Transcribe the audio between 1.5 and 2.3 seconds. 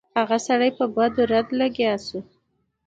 لګیا شو.